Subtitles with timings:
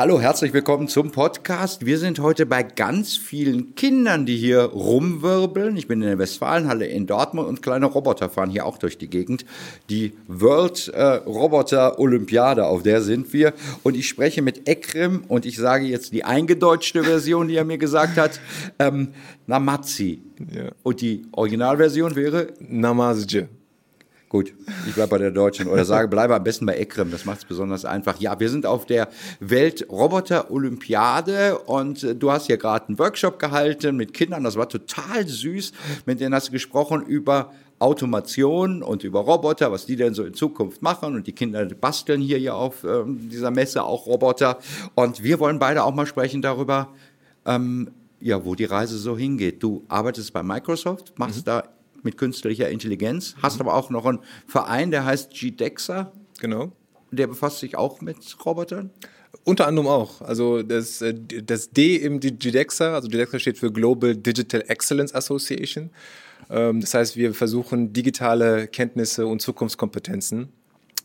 [0.00, 1.84] Hallo, herzlich willkommen zum Podcast.
[1.84, 5.76] Wir sind heute bei ganz vielen Kindern, die hier rumwirbeln.
[5.76, 9.10] Ich bin in der Westfalenhalle in Dortmund und kleine Roboter fahren hier auch durch die
[9.10, 9.44] Gegend.
[9.90, 13.54] Die World äh, Roboter Olympiade, auf der sind wir.
[13.82, 17.78] Und ich spreche mit Ekrem und ich sage jetzt die eingedeutschte Version, die er mir
[17.78, 18.40] gesagt hat.
[18.78, 19.08] Ähm,
[19.48, 20.22] Namazi.
[20.54, 20.70] Ja.
[20.84, 22.52] Und die Originalversion wäre?
[22.60, 23.48] Namazje.
[24.28, 24.52] Gut,
[24.86, 27.46] ich bleibe bei der Deutschen oder sage, bleibe am besten bei Ekrem, das macht es
[27.46, 28.20] besonders einfach.
[28.20, 29.08] Ja, wir sind auf der
[29.40, 35.26] Welt-Roboter-Olympiade und äh, du hast hier gerade einen Workshop gehalten mit Kindern, das war total
[35.26, 35.72] süß.
[36.04, 40.34] Mit denen hast du gesprochen über Automation und über Roboter, was die denn so in
[40.34, 41.14] Zukunft machen.
[41.14, 44.58] Und die Kinder basteln hier ja auf ähm, dieser Messe auch Roboter.
[44.94, 46.88] Und wir wollen beide auch mal sprechen darüber,
[47.46, 49.62] ähm, ja, wo die Reise so hingeht.
[49.62, 51.44] Du arbeitest bei Microsoft, machst mhm.
[51.44, 51.64] da
[52.02, 53.62] mit künstlicher Intelligenz, hast mhm.
[53.62, 56.12] aber auch noch einen Verein, der heißt GDEXA.
[56.40, 56.72] Genau.
[57.10, 58.90] Der befasst sich auch mit Robotern?
[59.44, 60.20] Unter anderem auch.
[60.22, 65.90] Also das, äh, das D im GDEXA, also GDEXA steht für Global Digital Excellence Association.
[66.50, 70.48] Ähm, das heißt, wir versuchen digitale Kenntnisse und Zukunftskompetenzen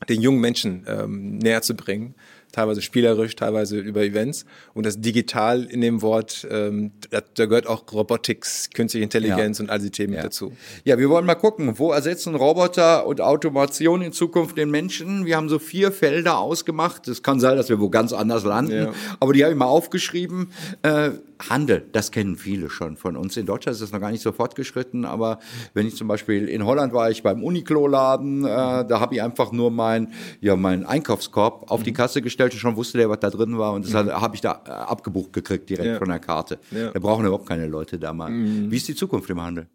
[0.10, 2.16] den jungen Menschen ähm, näher zu bringen
[2.54, 4.46] teilweise spielerisch, teilweise über Events.
[4.74, 9.64] Und das Digital in dem Wort, ähm, da, da gehört auch Robotics, Künstliche Intelligenz ja.
[9.64, 10.24] und all die Themen ja.
[10.24, 10.54] dazu.
[10.86, 15.26] Ja, wir wollen mal gucken, wo ersetzen Roboter und Automation in Zukunft den Menschen?
[15.26, 17.08] Wir haben so vier Felder ausgemacht.
[17.08, 18.94] Es kann sein, dass wir wo ganz anders landen, ja.
[19.20, 20.52] aber die habe ich mal aufgeschrieben.
[20.84, 21.12] Äh,
[21.50, 23.36] Handel, das kennen viele schon von uns.
[23.36, 25.40] In Deutschland ist das noch gar nicht so fortgeschritten, aber
[25.74, 29.52] wenn ich zum Beispiel in Holland war, ich beim Uniqlo-Laden, äh, da habe ich einfach
[29.52, 31.96] nur mein, ja, meinen Einkaufskorb auf die mhm.
[31.96, 34.12] Kasse gestellt und schon wusste der, was da drin war und das mhm.
[34.12, 35.98] habe ich da äh, abgebucht gekriegt direkt ja.
[35.98, 36.60] von der Karte.
[36.72, 36.92] Ja.
[36.92, 38.30] Da brauchen überhaupt keine Leute da mal.
[38.30, 38.72] Mhm.
[38.72, 39.68] Wie ist die Zukunft im Handel?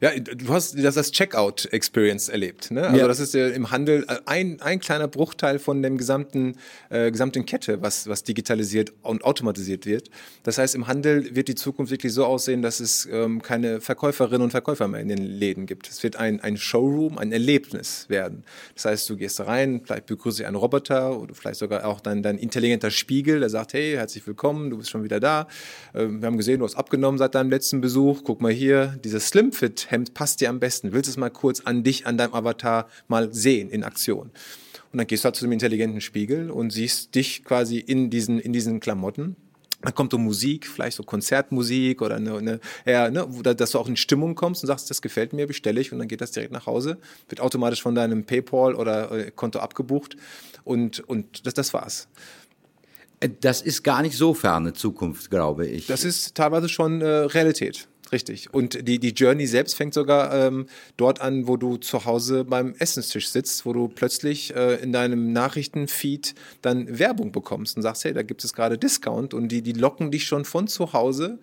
[0.00, 2.70] Ja, du hast das, das Checkout-Experience erlebt.
[2.70, 2.82] Ne?
[2.84, 3.08] Also ja.
[3.08, 6.56] das ist ja im Handel äh, ein, ein kleiner Bruchteil von dem gesamten,
[6.90, 10.10] äh, gesamten Kette, was, was digitalisiert und automatisiert wird.
[10.42, 14.42] Das heißt, im Handel wird die Zukunft wirklich so aussehen, dass es ähm, keine Verkäuferinnen
[14.42, 15.88] und Verkäufer mehr in den Läden gibt.
[15.88, 18.44] Es wird ein, ein Showroom, ein Erlebnis werden.
[18.74, 22.22] Das heißt, du gehst rein, vielleicht begrüßt dich ein Roboter oder vielleicht sogar auch dein,
[22.22, 25.46] dein intelligenter Spiegel, der sagt, hey, herzlich willkommen, du bist schon wieder da.
[25.94, 28.22] Ähm, wir haben gesehen, du hast abgenommen seit deinem letzten Besuch.
[28.24, 30.92] Guck mal hier, dieses Slimfit Hemd passt dir am besten?
[30.92, 34.30] Willst du es mal kurz an dich, an deinem Avatar mal sehen in Aktion?
[34.92, 38.38] Und dann gehst du halt zu dem intelligenten Spiegel und siehst dich quasi in diesen,
[38.38, 39.36] in diesen Klamotten.
[39.82, 43.88] Dann kommt so Musik, vielleicht so Konzertmusik oder eine, eine ja, ne, dass du auch
[43.88, 46.52] in Stimmung kommst und sagst, das gefällt mir, bestelle ich und dann geht das direkt
[46.52, 46.98] nach Hause,
[47.28, 50.16] wird automatisch von deinem PayPal oder äh, Konto abgebucht
[50.64, 52.08] und, und das, das war's.
[53.40, 55.86] Das ist gar nicht so ferne Zukunft, glaube ich.
[55.86, 57.88] Das ist teilweise schon äh, Realität.
[58.12, 58.54] Richtig.
[58.54, 62.74] Und die, die Journey selbst fängt sogar ähm, dort an, wo du zu Hause beim
[62.78, 68.12] Essenstisch sitzt, wo du plötzlich äh, in deinem Nachrichtenfeed dann Werbung bekommst und sagst, hey,
[68.12, 71.40] da gibt es gerade Discount und die, die locken dich schon von zu Hause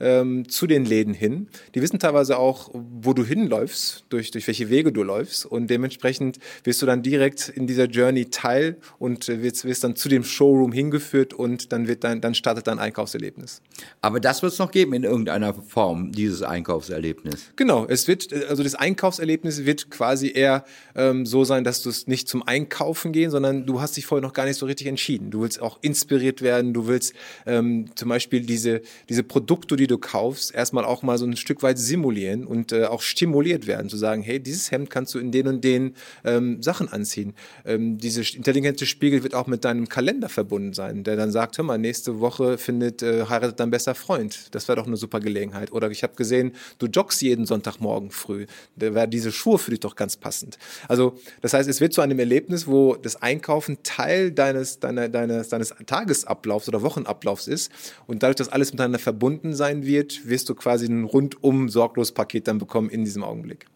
[0.00, 1.48] ähm, zu den Läden hin.
[1.74, 6.38] Die wissen teilweise auch, wo du hinläufst, durch, durch welche Wege du läufst und dementsprechend
[6.64, 10.24] wirst du dann direkt in dieser Journey teil und äh, wirst, wirst dann zu dem
[10.24, 13.62] Showroom hingeführt und dann wird dein, dann startet dein Einkaufserlebnis.
[14.00, 17.50] Aber das wird es noch geben in irgendeiner Form, dieses Einkaufserlebnis.
[17.56, 20.64] Genau, es wird, also das Einkaufserlebnis wird quasi eher
[20.94, 24.26] ähm, so sein, dass du es nicht zum Einkaufen gehen, sondern du hast dich vorher
[24.26, 25.30] noch gar nicht so richtig entschieden.
[25.30, 27.14] Du willst auch inspiriert werden, du willst
[27.46, 31.62] ähm, zum Beispiel diese, diese Produkte, die du kaufst, erstmal auch mal so ein Stück
[31.62, 35.32] weit simulieren und äh, auch stimuliert werden, zu sagen, hey, dieses Hemd kannst du in
[35.32, 35.94] den und den
[36.24, 37.34] ähm, Sachen anziehen.
[37.64, 41.64] Ähm, diese intelligente Spiegel wird auch mit deinem Kalender verbunden sein, der dann sagt, hör
[41.64, 44.54] mal, nächste Woche findet äh, heiratet dein bester Freund.
[44.54, 45.72] Das wäre doch eine super Gelegenheit.
[45.72, 48.46] Oder ich habe gesehen, du joggst jeden Sonntagmorgen früh.
[48.76, 50.58] Da wäre diese Schuhe für dich doch ganz passend.
[50.86, 55.48] Also das heißt, es wird zu einem Erlebnis, wo das Einkaufen Teil deines, deiner, deines,
[55.48, 57.70] deines Tagesablaufs oder Wochenablaufs ist
[58.06, 62.12] und dadurch, dass alles miteinander verbunden sein sein wird, wirst du quasi ein rundum sorglos
[62.12, 63.66] Paket dann bekommen in diesem Augenblick.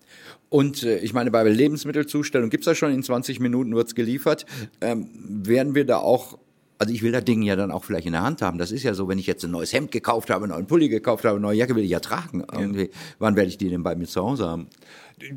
[0.49, 3.94] Und äh, ich meine, bei Lebensmittelzustellung gibt es das schon, in 20 Minuten wird es
[3.94, 4.44] geliefert.
[4.81, 6.38] Ähm, werden wir da auch
[6.78, 8.58] also ich will das Ding ja dann auch vielleicht in der Hand haben.
[8.58, 10.88] Das ist ja so, wenn ich jetzt ein neues Hemd gekauft habe, einen neuen Pulli
[10.88, 12.43] gekauft habe, eine neue Jacke will ich ja tragen.
[12.52, 12.87] Irgendwie.
[12.87, 12.88] Ja.
[13.20, 14.66] Wann werde ich die denn bei mir zu Hause haben?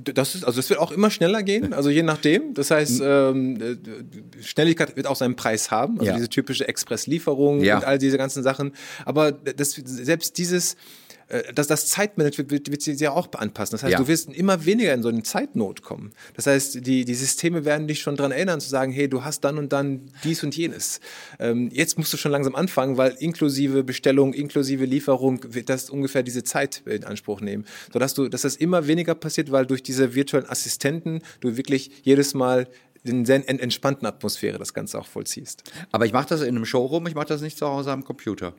[0.04, 2.54] Das ist, also es wird auch immer schneller gehen, also je nachdem.
[2.54, 3.58] Das heißt, hm.
[3.60, 3.80] ähm,
[4.42, 6.16] Schnelligkeit wird auch seinen Preis haben, also ja.
[6.16, 7.78] diese typische Expresslieferung ja.
[7.78, 8.74] und all diese ganzen Sachen.
[9.06, 10.78] Aber das, selbst dieses äh,
[11.54, 13.74] dass das Zeitmanagement wird, wird sich ja auch anpassen.
[13.74, 13.98] Das heißt, ja.
[13.98, 16.12] du wirst immer weniger in so eine Zeitnot kommen.
[16.36, 19.42] Das heißt, die, die Systeme werden dich schon daran erinnern, zu sagen, hey, du hast
[19.42, 21.00] dann und dann dies und jenes.
[21.40, 26.22] Ähm, jetzt musst du schon langsam anfangen, weil inklusive Bestellung, inklusive Lieferung wird das ungefähr
[26.22, 27.66] diese Zeit in Anspruch nehmen.
[27.92, 32.36] Sodass du, dass das immer weniger passiert, weil durch diese virtuellen Assistenten du wirklich jedes
[32.36, 32.68] Mal
[33.04, 35.64] in sehr entspannten Atmosphäre das Ganze auch vollziehst.
[35.92, 38.54] Aber ich mache das in einem Showroom, ich mache das nicht zu Hause am Computer.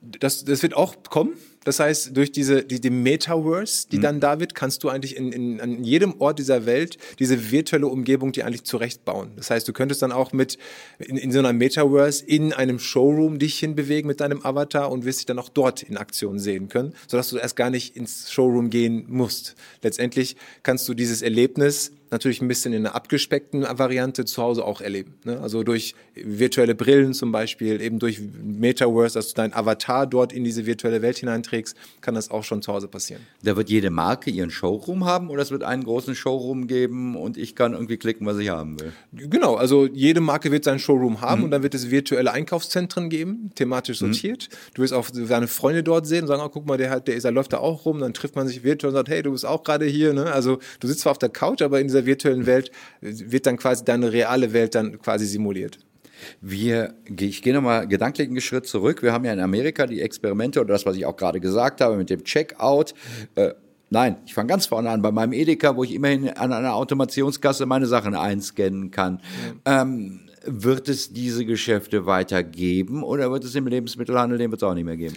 [0.00, 1.32] Das, das wird auch kommen.
[1.68, 4.02] Das heißt, durch diese die, die Metaverse, die mhm.
[4.02, 7.88] dann da wird, kannst du eigentlich in, in, an jedem Ort dieser Welt diese virtuelle
[7.88, 9.32] Umgebung die eigentlich zurechtbauen.
[9.36, 10.56] Das heißt, du könntest dann auch mit
[10.98, 15.18] in, in so einer Metaverse in einem Showroom dich hinbewegen mit deinem Avatar und wirst
[15.18, 18.70] dich dann auch dort in Aktion sehen können, sodass du erst gar nicht ins Showroom
[18.70, 19.54] gehen musst.
[19.82, 24.80] Letztendlich kannst du dieses Erlebnis natürlich ein bisschen in einer abgespeckten Variante zu Hause auch
[24.80, 25.14] erleben.
[25.24, 25.40] Ne?
[25.40, 30.44] Also durch virtuelle Brillen zum Beispiel, eben durch Metaverse, dass du dein Avatar dort in
[30.44, 31.18] diese virtuelle Welt
[31.58, 33.22] hineinträgst, kann das auch schon zu Hause passieren.
[33.42, 37.36] Da wird jede Marke ihren Showroom haben oder es wird einen großen Showroom geben und
[37.36, 38.92] ich kann irgendwie klicken, was ich haben will?
[39.12, 41.44] Genau, also jede Marke wird seinen Showroom haben mhm.
[41.46, 44.12] und dann wird es virtuelle Einkaufszentren geben, thematisch mhm.
[44.12, 44.48] sortiert.
[44.50, 44.56] Mhm.
[44.74, 47.16] Du wirst auch deine Freunde dort sehen und sagen, oh, guck mal, der, hat, der,
[47.16, 49.32] ist, der läuft da auch rum, dann trifft man sich virtuell und sagt, hey, du
[49.32, 50.12] bist auch gerade hier.
[50.12, 50.32] Ne?
[50.32, 52.70] Also du sitzt zwar auf der Couch, aber in dieser virtuellen Welt
[53.00, 55.78] wird dann quasi deine reale Welt dann quasi simuliert.
[56.40, 59.02] Wir, ich gehe nochmal gedanklich einen Schritt zurück.
[59.02, 61.96] Wir haben ja in Amerika die Experimente oder das, was ich auch gerade gesagt habe
[61.96, 62.94] mit dem Checkout.
[63.34, 63.54] Äh,
[63.90, 67.66] nein, ich fange ganz vorne an, bei meinem Edeka, wo ich immerhin an einer Automationskasse
[67.66, 69.20] meine Sachen einscannen kann.
[69.66, 69.82] Ja.
[69.82, 74.74] Ähm, wird es diese Geschäfte weitergeben oder wird es im Lebensmittelhandel, den wird es auch
[74.74, 75.16] nicht mehr geben?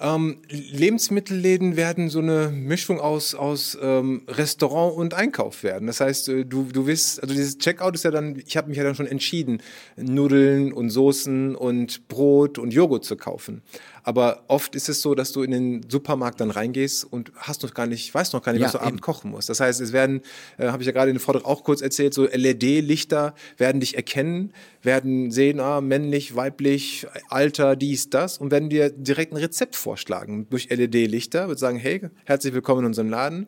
[0.00, 5.88] Ähm, Lebensmittelläden werden so eine Mischung aus, aus ähm, Restaurant und Einkauf werden.
[5.88, 8.78] Das heißt, äh, du, du wirst, also dieses Checkout ist ja dann, ich habe mich
[8.78, 9.60] ja dann schon entschieden,
[9.96, 13.62] Nudeln und Soßen und Brot und Joghurt zu kaufen.
[14.08, 17.74] Aber oft ist es so, dass du in den Supermarkt dann reingehst und hast noch
[17.74, 18.86] gar nicht, weißt noch gar nicht, ja, was du eben.
[18.86, 19.50] abend kochen musst.
[19.50, 20.22] Das heißt, es werden,
[20.56, 23.96] äh, habe ich ja gerade in dem Vortrag auch kurz erzählt, so LED-Lichter werden dich
[23.96, 29.76] erkennen, werden sehen, ah, männlich, weiblich, Alter, dies, das und werden dir direkt ein Rezept
[29.76, 33.46] vorschlagen durch LED-Lichter, wird sagen, hey, herzlich willkommen in unserem Laden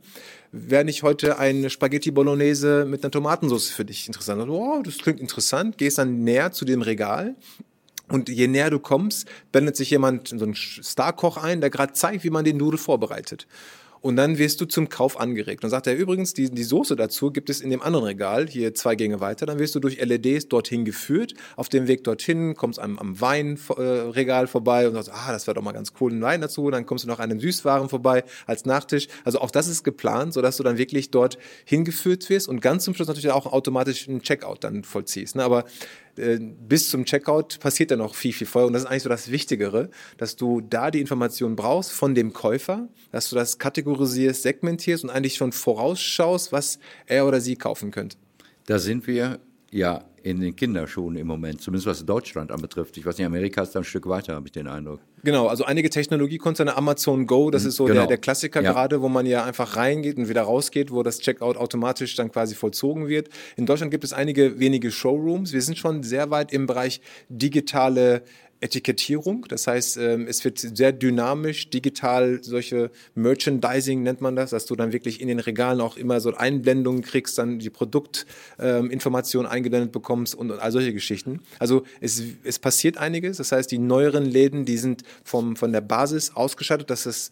[0.53, 4.49] wäre nicht heute eine Spaghetti Bolognese mit einer Tomatensauce für dich interessant?
[4.51, 5.79] Oh, das klingt interessant.
[5.79, 7.37] Gehst dann näher zu dem Regal
[8.11, 12.25] und je näher du kommst, blendet sich jemand so ein Starkoch ein, der gerade zeigt,
[12.25, 13.47] wie man den Nudel vorbereitet.
[14.03, 15.63] Und dann wirst du zum Kauf angeregt.
[15.63, 18.75] Und sagt er übrigens, die, die Soße dazu gibt es in dem anderen Regal, hier
[18.75, 19.45] zwei Gänge weiter.
[19.45, 21.35] Dann wirst du durch LEDs dorthin geführt.
[21.57, 25.55] Auf dem Weg dorthin kommst du am, am Weinregal vorbei und sagst, ah, das wäre
[25.55, 26.71] doch mal ganz cool, ein Wein dazu.
[26.71, 29.09] Dann kommst du noch an den Süßwaren vorbei als Nachtisch.
[29.25, 31.37] Also auch das ist geplant, sodass du dann wirklich dort
[31.67, 35.37] hingeführt wirst und ganz zum Schluss natürlich auch automatisch einen Checkout dann vollziehst.
[35.37, 35.45] Ne?
[35.45, 35.65] Aber
[36.17, 38.67] bis zum Checkout passiert dann noch viel, viel vorher.
[38.67, 42.33] Und das ist eigentlich so das Wichtigere, dass du da die Informationen brauchst von dem
[42.33, 47.91] Käufer, dass du das kategorisierst, segmentierst und eigentlich schon vorausschaust, was er oder sie kaufen
[47.91, 48.17] könnte.
[48.67, 52.97] Da sind wir ja in den Kinderschuhen im Moment, zumindest was Deutschland anbetrifft.
[52.99, 55.01] Ich weiß nicht, Amerika ist da ein Stück weiter, habe ich den Eindruck.
[55.25, 58.01] Genau, also einige Technologiekonzerne, Amazon Go, das mhm, ist so genau.
[58.01, 58.73] der, der Klassiker ja.
[58.73, 62.55] gerade, wo man ja einfach reingeht und wieder rausgeht, wo das Checkout automatisch dann quasi
[62.55, 63.31] vollzogen wird.
[63.57, 65.53] In Deutschland gibt es einige wenige Showrooms.
[65.53, 68.23] Wir sind schon sehr weit im Bereich digitale
[68.61, 69.47] Etikettierung.
[69.49, 74.77] Das heißt, ähm, es wird sehr dynamisch, digital, solche Merchandising nennt man das, dass du
[74.77, 79.93] dann wirklich in den Regalen auch immer so Einblendungen kriegst, dann die Produktinformationen ähm, eingeblendet
[79.93, 81.41] bekommst und, all solche Geschichten.
[81.59, 83.39] Also es, es passiert einiges.
[83.39, 87.31] Das heißt, die neueren Läden, die sind vom, von der Basis ausgestattet, dass es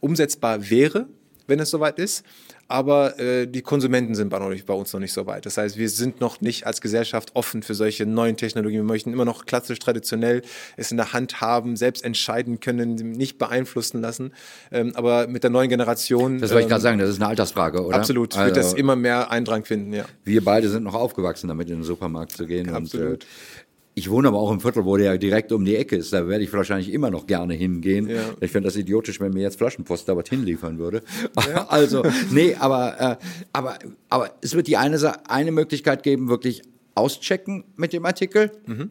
[0.00, 1.06] umsetzbar wäre,
[1.50, 2.24] wenn es soweit ist
[2.70, 5.44] aber äh, die Konsumenten sind bei, nicht, bei, uns noch nicht so weit.
[5.44, 8.82] Das heißt, wir sind noch nicht als Gesellschaft offen für solche neuen Technologien.
[8.82, 10.42] Wir möchten immer noch klassisch traditionell
[10.76, 14.32] es in der Hand haben, selbst entscheiden können, nicht beeinflussen lassen.
[14.70, 16.38] Ähm, aber mit der neuen Generation.
[16.38, 17.96] Das wollte ähm, ich gerade sagen, das ist eine Altersfrage, oder?
[17.96, 20.04] Absolut, also, wird das immer mehr Eindrang finden, ja.
[20.22, 22.70] Wir beide sind noch aufgewachsen, damit in den Supermarkt zu gehen.
[22.70, 23.08] Absolut.
[23.08, 23.26] Und, äh,
[23.94, 26.12] ich wohne aber auch im Viertel, wo der direkt um die Ecke ist.
[26.12, 28.08] Da werde ich wahrscheinlich immer noch gerne hingehen.
[28.08, 28.22] Ja.
[28.40, 31.02] Ich finde das idiotisch, wenn mir jetzt Flaschenpost da was hinliefern würde.
[31.36, 31.66] Ja.
[31.80, 33.16] Also, nee, aber, äh,
[33.52, 33.78] aber,
[34.08, 36.62] aber es wird die eine, eine Möglichkeit geben, wirklich
[36.94, 38.50] auschecken mit dem Artikel.
[38.66, 38.90] Mhm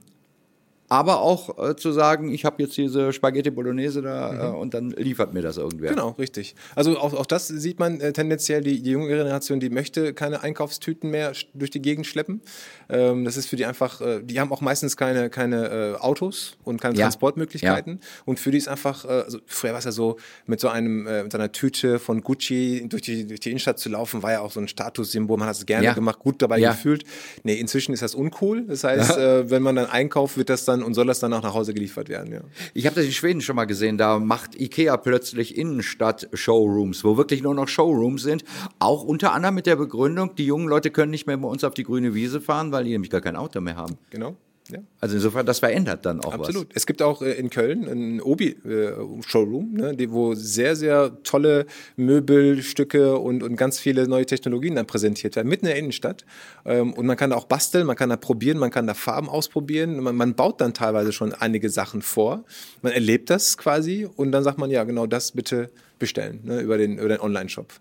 [0.90, 4.40] aber auch äh, zu sagen, ich habe jetzt diese Spaghetti Bolognese da mhm.
[4.40, 5.92] äh, und dann liefert mir das irgendwer.
[5.92, 6.56] Genau, richtig.
[6.76, 10.42] Also auch, auch das sieht man äh, tendenziell, die, die junge Generation, die möchte keine
[10.42, 12.42] Einkaufstüten mehr durch die Gegend schleppen.
[12.90, 16.58] Ähm, das ist für die einfach, äh, die haben auch meistens keine, keine äh, Autos
[16.64, 17.04] und keine ja.
[17.04, 18.00] Transportmöglichkeiten.
[18.02, 18.08] Ja.
[18.26, 20.18] Und für die ist einfach, äh, also früher war es ja so,
[20.48, 24.24] mit so einem, mit einer Tüte von Gucci durch die, durch die Innenstadt zu laufen,
[24.24, 25.94] war ja auch so ein Statussymbol, man hat es gerne ja.
[25.94, 27.04] gemacht, gut dabei gefühlt.
[27.44, 28.64] Nee, inzwischen ist das uncool.
[28.64, 31.42] Das heißt, wenn man dann einkauft, wird das dann fahren und soll das dann auch
[31.42, 32.34] nach Hause geliefert werden.
[32.34, 32.42] Ja.
[32.74, 37.42] Ich habe das in Schweden schon mal gesehen, da macht Ikea plötzlich Innenstadt-Showrooms, wo wirklich
[37.42, 38.44] nur noch Showrooms sind,
[38.80, 41.74] auch unter anderem mit der Begründung, die jungen Leute können nicht mehr bei uns auf
[41.74, 43.98] die grüne Wiese fahren, weil die nämlich gar kein Auto mehr haben.
[44.10, 44.36] Genau.
[44.72, 44.80] Ja.
[45.00, 46.70] Also insofern, das verändert dann auch Absolut.
[46.70, 46.76] Was.
[46.76, 53.18] Es gibt auch äh, in Köln ein Obi-Showroom, äh, ne, wo sehr, sehr tolle Möbelstücke
[53.18, 56.26] und, und ganz viele neue Technologien dann präsentiert werden, mitten in der Innenstadt.
[56.66, 59.30] Ähm, und man kann da auch basteln, man kann da probieren, man kann da Farben
[59.30, 60.00] ausprobieren.
[60.02, 62.44] Man, man baut dann teilweise schon einige Sachen vor.
[62.82, 66.78] Man erlebt das quasi und dann sagt man, ja, genau das bitte bestellen ne, über
[66.78, 67.74] den, über den Online-Shop.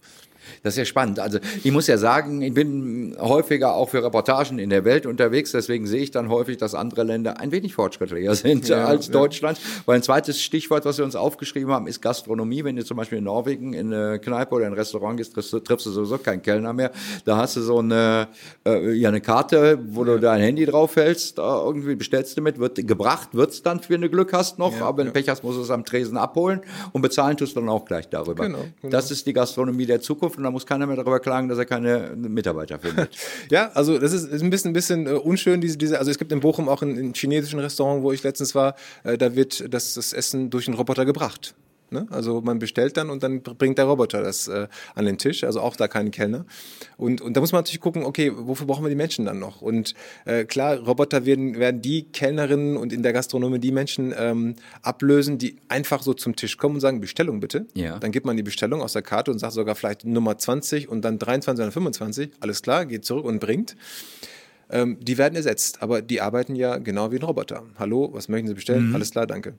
[0.63, 1.21] Das ist ja spannend.
[1.21, 5.53] Also ich muss ja sagen, ich bin häufiger auch für Reportagen in der Welt unterwegs,
[5.53, 9.13] deswegen sehe ich dann häufig, dass andere Länder ein wenig fortschrittlicher sind ja, als ja.
[9.13, 9.59] Deutschland.
[9.87, 12.65] Weil ein zweites Stichwort, was wir uns aufgeschrieben haben, ist Gastronomie.
[12.65, 15.61] Wenn du zum Beispiel in Norwegen in eine Kneipe oder ein Restaurant gehst, triffst du,
[15.61, 16.91] triffst du sowieso keinen Kellner mehr.
[17.25, 18.29] Da hast du so eine,
[18.67, 22.87] äh, ja, eine Karte, wo du dein Handy drauf hältst, irgendwie bestellst du mit, wird
[22.87, 25.63] gebracht, wird's dann, wenn du Glück hast noch, aber wenn du Pech hast, musst du
[25.63, 26.61] es am Tresen abholen
[26.93, 28.45] und bezahlen tust du dann auch gleich darüber.
[28.45, 28.91] Genau, genau.
[28.91, 31.65] Das ist die Gastronomie der Zukunft und da muss keiner mehr darüber klagen, dass er
[31.65, 33.11] keine Mitarbeiter findet.
[33.51, 36.19] ja, also das ist, ist ein bisschen, ein bisschen äh, unschön, diese, diese, also es
[36.19, 39.73] gibt in Bochum auch ein, ein chinesischen Restaurant, wo ich letztens war, äh, da wird
[39.73, 41.55] das, das Essen durch einen Roboter gebracht.
[41.91, 42.07] Ne?
[42.11, 45.61] Also man bestellt dann und dann bringt der Roboter das äh, an den Tisch, also
[45.61, 46.45] auch da kein Kellner.
[46.97, 49.63] Und, und da muss man natürlich gucken, okay, wofür brauchen wir die Menschen dann noch?
[49.63, 54.55] Und äh, klar, Roboter werden, werden die Kellnerinnen und in der Gastronomie die Menschen ähm,
[54.83, 57.67] ablösen, die einfach so zum Tisch kommen und sagen, Bestellung bitte.
[57.75, 57.99] Ja.
[57.99, 61.03] Dann gibt man die Bestellung aus der Karte und sagt sogar vielleicht Nummer 20 und
[61.03, 62.31] dann 23 oder 25.
[62.41, 63.77] Alles klar, geht zurück und bringt.
[64.71, 67.63] Ähm, die werden ersetzt, aber die arbeiten ja genau wie ein Roboter.
[67.79, 68.89] Hallo, was möchten Sie bestellen?
[68.89, 68.95] Mhm.
[68.95, 69.55] Alles klar, danke.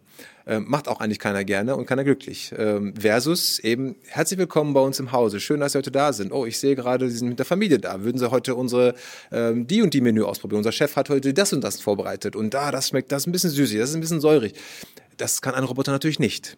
[0.46, 2.54] Ähm, macht auch eigentlich keiner gerne und keiner glücklich.
[2.56, 5.40] Ähm, versus eben, herzlich willkommen bei uns im Hause.
[5.40, 6.32] Schön, dass Sie heute da sind.
[6.32, 8.04] Oh, ich sehe gerade, Sie sind mit der Familie da.
[8.04, 8.94] Würden Sie heute unsere,
[9.32, 10.60] ähm, die und die Menü ausprobieren?
[10.60, 12.36] Unser Chef hat heute das und das vorbereitet.
[12.36, 14.54] Und da, das schmeckt, das ist ein bisschen süßig, das ist ein bisschen säurig.
[15.18, 16.58] Das kann ein Roboter natürlich nicht.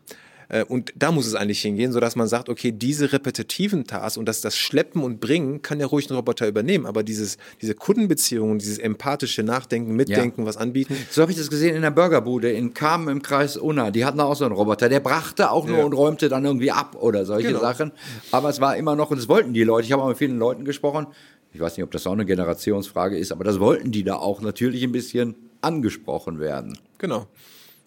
[0.51, 4.25] Äh, und da muss es eigentlich hingehen, sodass man sagt, okay, diese repetitiven Tasks und
[4.25, 8.60] das, das Schleppen und Bringen kann ja ruhig ein Roboter übernehmen, aber dieses, diese Kundenbeziehungen,
[8.60, 10.48] dieses empathische Nachdenken, Mitdenken, ja.
[10.48, 10.98] was anbieten.
[11.10, 13.91] So habe ich das gesehen in der Burgerbude in Kamen im Kreis Unna.
[13.91, 15.86] Die hatten auch so einen Roboter, der brachte auch nur ja.
[15.86, 17.62] und räumte dann irgendwie ab oder solche genau.
[17.62, 17.91] Sachen.
[18.31, 19.86] Aber es war immer noch, und das wollten die Leute.
[19.86, 21.08] Ich habe auch mit vielen Leuten gesprochen.
[21.53, 24.41] Ich weiß nicht, ob das auch eine Generationsfrage ist, aber das wollten die da auch
[24.41, 26.77] natürlich ein bisschen angesprochen werden.
[26.98, 27.27] Genau.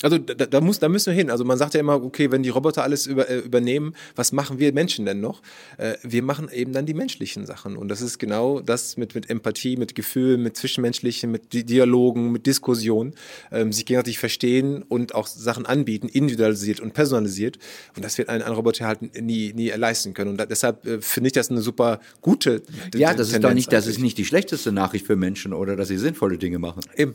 [0.04, 1.30] Also da, da, muss, da müssen wir hin.
[1.30, 4.58] Also man sagt ja immer, okay, wenn die Roboter alles über, äh, übernehmen, was machen
[4.58, 5.40] wir Menschen denn noch?
[5.78, 7.74] Äh, wir machen eben dann die menschlichen Sachen.
[7.78, 12.44] Und das ist genau das mit, mit Empathie, mit Gefühl, mit Zwischenmenschlichen, mit Dialogen, mit
[12.44, 13.14] Diskussion,
[13.50, 17.58] ähm, sich gegenseitig verstehen und auch Sachen anbieten, individualisiert und personalisiert.
[17.96, 20.32] Und das wird ein, ein Roboter halt nie, nie leisten können.
[20.32, 22.62] Und da, deshalb äh, finde ich das eine super gute
[22.94, 25.76] Ja, das Tendenz ist doch nicht, das ist nicht die schlechteste Nachricht für Menschen oder
[25.76, 26.82] dass sie sinnvolle Dinge machen.
[26.94, 27.14] Eben.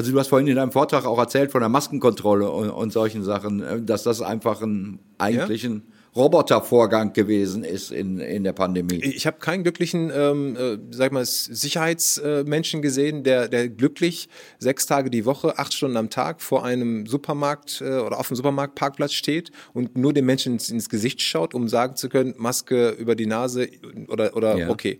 [0.00, 3.22] Also du hast vorhin in deinem Vortrag auch erzählt von der Maskenkontrolle und, und solchen
[3.22, 5.99] Sachen, äh, dass das einfach ein eigentlichen ja?
[6.16, 9.00] Robotervorgang gewesen ist in, in der Pandemie.
[9.02, 15.10] Ich habe keinen glücklichen, ähm, äh, sag mal, Sicherheitsmenschen gesehen, der, der glücklich sechs Tage
[15.10, 19.52] die Woche, acht Stunden am Tag vor einem Supermarkt äh, oder auf dem Supermarktparkplatz steht
[19.72, 23.26] und nur den Menschen ins, ins, Gesicht schaut, um sagen zu können, Maske über die
[23.26, 23.68] Nase
[24.08, 24.68] oder, oder ja.
[24.70, 24.98] okay.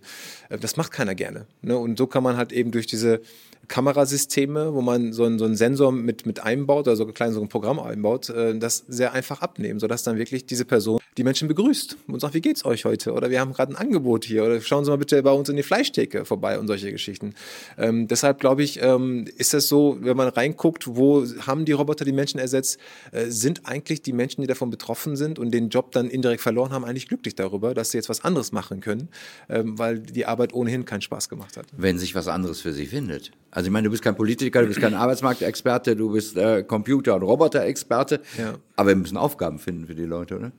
[0.49, 1.45] Äh, das macht keiner gerne.
[1.61, 1.77] Ne?
[1.77, 3.21] Und so kann man halt eben durch diese
[3.67, 7.35] Kamerasysteme, wo man so einen, so einen Sensor mit, mit einbaut oder so ein kleines
[7.35, 11.23] so ein Programm einbaut, äh, das sehr einfach abnehmen, sodass dann wirklich diese Person die
[11.23, 13.11] Menschen begrüßt und sagt, wie geht's euch heute?
[13.11, 15.57] Oder wir haben gerade ein Angebot hier oder schauen Sie mal bitte bei uns in
[15.57, 17.33] die Fleischtheke vorbei und solche Geschichten.
[17.77, 22.05] Ähm, deshalb glaube ich, ähm, ist es so, wenn man reinguckt, wo haben die Roboter
[22.05, 22.79] die Menschen ersetzt,
[23.11, 26.71] äh, sind eigentlich die Menschen, die davon betroffen sind und den Job dann indirekt verloren
[26.71, 29.09] haben, eigentlich glücklich darüber, dass sie jetzt was anderes machen können,
[29.49, 31.65] ähm, weil die Arbeit ohnehin keinen Spaß gemacht hat.
[31.75, 33.31] Wenn sich was anderes für sie findet.
[33.51, 37.15] Also ich meine, du bist kein Politiker, du bist kein Arbeitsmarktexperte, du bist äh, Computer-
[37.15, 38.53] und Roboterexperte, ja.
[38.77, 40.53] aber wir müssen Aufgaben finden für die Leute, oder?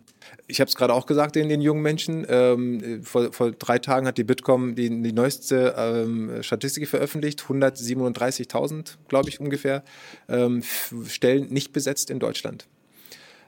[0.48, 2.26] Ich habe es gerade auch gesagt den, den jungen Menschen.
[2.28, 7.42] Ähm, vor, vor, drei Tagen hat die Bitkom die, die neueste ähm, Statistik veröffentlicht.
[7.42, 9.84] 137.000, glaube ich ungefähr,
[10.28, 10.62] ähm,
[11.06, 12.66] Stellen nicht besetzt in Deutschland.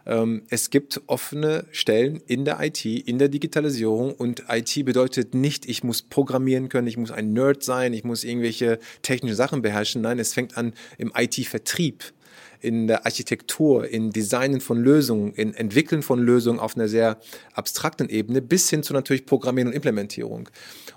[0.06, 5.66] Ähm, es gibt offene Stellen in der IT, in der Digitalisierung und IT bedeutet nicht,
[5.66, 10.02] ich muss programmieren können, ich muss ein Nerd sein, ich muss irgendwelche technische Sachen beherrschen.
[10.02, 12.04] Nein, es fängt an im IT-Vertrieb
[12.64, 17.18] in der Architektur, in Designen von Lösungen, in Entwickeln von Lösungen auf einer sehr
[17.52, 20.48] abstrakten Ebene bis hin zu natürlich Programmieren und Implementierung.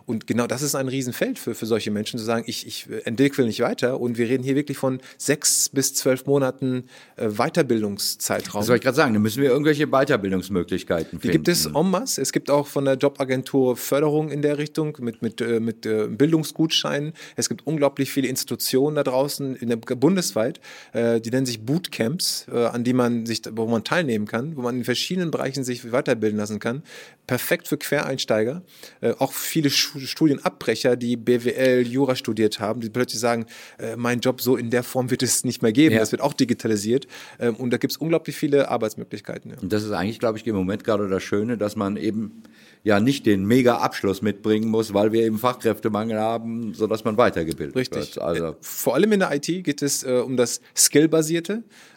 [0.08, 3.46] Und genau das ist ein Riesenfeld für, für solche Menschen, zu sagen, ich, ich entwickle
[3.46, 4.00] nicht weiter.
[4.00, 6.86] Und wir reden hier wirklich von sechs bis zwölf Monaten
[7.18, 8.62] äh, Weiterbildungszeitraum.
[8.62, 11.28] Das wollte ich gerade sagen, da müssen wir irgendwelche Weiterbildungsmöglichkeiten finden.
[11.28, 12.22] Die gibt es en masse.
[12.22, 16.08] Es gibt auch von der Jobagentur Förderung in der Richtung mit, mit, äh, mit äh,
[16.08, 17.12] Bildungsgutscheinen.
[17.36, 20.62] Es gibt unglaublich viele Institutionen da draußen, in der, bundesweit,
[20.94, 24.78] die nennen sich Bootcamps, äh, an die man sich, wo man teilnehmen kann, wo man
[24.78, 26.84] in verschiedenen Bereichen sich weiterbilden lassen kann.
[27.26, 28.64] Perfekt für Quereinsteiger.
[29.02, 33.46] Äh, auch viele Studienabbrecher, die BWL, Jura studiert haben, die plötzlich sagen,
[33.80, 35.96] äh, mein Job so in der Form wird es nicht mehr geben.
[35.96, 36.00] Ja.
[36.00, 37.08] Das wird auch digitalisiert.
[37.40, 39.52] Ähm, und da gibt es unglaublich viele Arbeitsmöglichkeiten.
[39.52, 39.58] Ja.
[39.62, 42.44] Und das ist eigentlich, glaube ich, im Moment gerade das Schöne, dass man eben
[42.84, 48.16] ja nicht den Mega-Abschluss mitbringen muss, weil wir eben Fachkräftemangel haben, sodass man weitergebildet Richtig.
[48.16, 48.18] wird.
[48.20, 51.47] Also äh, Vor allem in der IT geht es äh, um das Skill-basierte.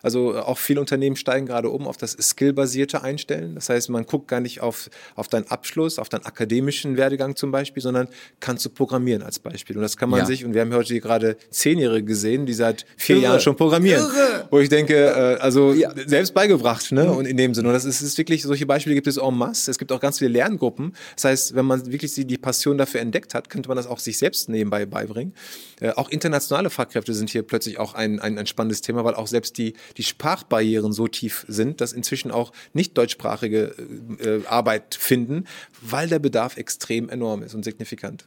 [0.02, 3.54] Also äh, auch viele Unternehmen steigen gerade um auf das Skill-basierte Einstellen.
[3.54, 7.50] Das heißt, man guckt gar nicht auf, auf deinen Abschluss, auf deinen akademischen Werdegang zum
[7.52, 8.08] Beispiel, sondern
[8.40, 9.76] kannst du programmieren als Beispiel.
[9.76, 10.26] Und das kann man ja.
[10.26, 13.24] sich, und wir haben heute gerade Zehnjährige gesehen, die seit vier Irre.
[13.24, 14.02] Jahren schon programmieren.
[14.02, 14.48] Irre.
[14.50, 15.92] Wo ich denke, äh, also ja.
[16.06, 17.10] selbst beigebracht, ne?
[17.12, 17.68] Und in dem Sinne.
[17.68, 19.70] Und das ist, ist wirklich, solche Beispiele gibt es en masse.
[19.70, 20.94] Es gibt auch ganz viele Lerngruppen Gruppen.
[21.16, 24.18] Das heißt, wenn man wirklich die Passion dafür entdeckt hat, könnte man das auch sich
[24.18, 25.34] selbst nebenbei beibringen.
[25.80, 29.26] Äh, auch internationale Fachkräfte sind hier plötzlich auch ein, ein, ein spannendes Thema, weil auch
[29.26, 33.74] selbst die, die Sprachbarrieren so tief sind, dass inzwischen auch nicht deutschsprachige
[34.18, 35.44] äh, Arbeit finden,
[35.80, 38.26] weil der Bedarf extrem enorm ist und signifikant.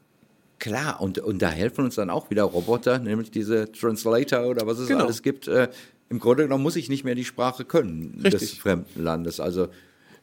[0.60, 4.80] Klar, und, und da helfen uns dann auch wieder Roboter, nämlich diese Translator oder was
[4.80, 5.04] es genau.
[5.04, 5.48] alles gibt.
[5.48, 5.70] Äh,
[6.10, 8.52] Im Grunde genommen muss ich nicht mehr die Sprache können Richtig.
[8.52, 9.40] des fremden Landes.
[9.40, 9.68] Also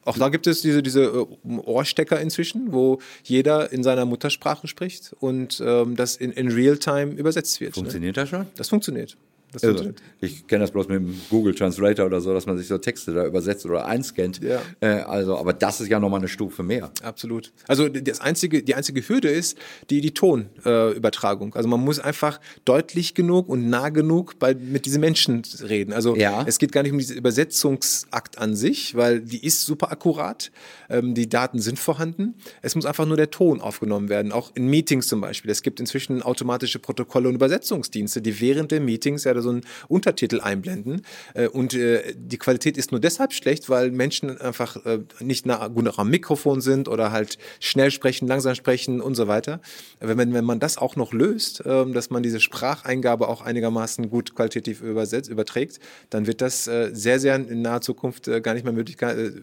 [0.04, 1.26] auch da gibt es diese, diese äh,
[1.66, 7.60] Ohrstecker inzwischen, wo jeder in seiner Muttersprache spricht und ähm, das in, in Real-Time übersetzt
[7.60, 7.72] wird.
[7.72, 7.74] Ne?
[7.74, 8.22] Funktioniert ne?
[8.22, 8.46] das schon?
[8.56, 9.16] Das funktioniert.
[9.52, 12.68] Das also, ich kenne das bloß mit dem Google Translator oder so, dass man sich
[12.68, 14.40] so Texte da übersetzt oder einscannt.
[14.42, 14.60] Ja.
[14.80, 16.90] Äh, also, aber das ist ja nochmal eine Stufe mehr.
[17.02, 17.52] Absolut.
[17.66, 19.58] Also das einzige, die einzige Hürde ist
[19.90, 21.52] die, die Tonübertragung.
[21.52, 25.92] Äh, also man muss einfach deutlich genug und nah genug bei, mit diesen Menschen reden.
[25.92, 26.44] Also ja.
[26.46, 30.52] es geht gar nicht um diesen Übersetzungsakt an sich, weil die ist super akkurat.
[30.88, 32.34] Ähm, die Daten sind vorhanden.
[32.62, 34.32] Es muss einfach nur der Ton aufgenommen werden.
[34.32, 35.50] Auch in Meetings zum Beispiel.
[35.50, 39.62] Es gibt inzwischen automatische Protokolle und Übersetzungsdienste, die während der Meetings ja oder so einen
[39.88, 41.02] Untertitel einblenden.
[41.34, 45.68] Äh, und äh, die Qualität ist nur deshalb schlecht, weil Menschen einfach äh, nicht nah,
[45.68, 49.60] gut am Mikrofon sind oder halt schnell sprechen, langsam sprechen und so weiter.
[49.98, 54.10] Wenn man, wenn man das auch noch löst, ähm, dass man diese Spracheingabe auch einigermaßen
[54.10, 58.72] gut qualitativ übersetzt, überträgt, dann wird das sehr, sehr in naher Zukunft gar nicht mehr
[58.72, 58.96] möglich,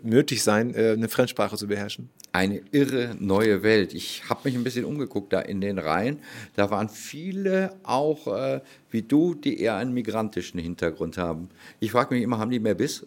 [0.03, 2.09] nötig sein, eine Fremdsprache zu beherrschen.
[2.31, 3.93] Eine irre neue Welt.
[3.93, 6.19] Ich habe mich ein bisschen umgeguckt da in den Reihen.
[6.55, 11.49] Da waren viele auch äh, wie du, die eher einen migrantischen Hintergrund haben.
[11.79, 13.05] Ich frage mich immer, haben die mehr Biss?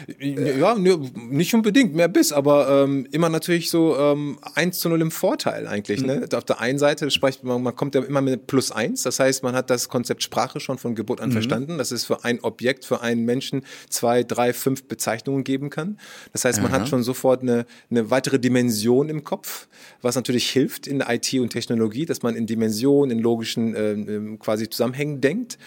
[0.18, 5.10] ja, nicht unbedingt mehr Biss, aber ähm, immer natürlich so ähm, 1 zu 0 im
[5.10, 6.00] Vorteil eigentlich.
[6.00, 6.06] Mhm.
[6.06, 6.28] Ne?
[6.34, 9.42] Auf der einen Seite spricht man, man kommt ja immer mit plus 1, das heißt,
[9.42, 11.34] man hat das Konzept Sprache schon von Geburt an mhm.
[11.34, 15.98] verstanden, dass es für ein Objekt, für einen Menschen zwei, drei, fünf Bezeichnungen geben kann.
[16.32, 16.80] Das heißt, man Aha.
[16.80, 19.68] hat schon sofort eine, eine weitere Dimension im Kopf,
[20.00, 24.68] was natürlich hilft in IT und Technologie, dass man in Dimensionen, in logischen äh, quasi
[24.68, 25.58] Zusammenhängen denkt.